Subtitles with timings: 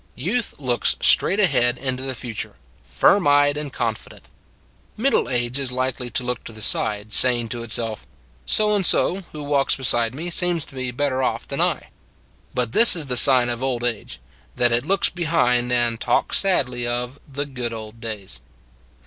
[0.15, 4.27] Youth looks straight ahead into the future, firm eyed and confident.
[4.97, 8.07] Middle age is likely to look to the side, saying to itself:"
[8.57, 11.89] So and So, who walks beside me, seems to be better off than I."
[12.55, 14.19] But this is the sign of old age
[14.55, 18.39] that it looks behind and talks sadly of the" good old days."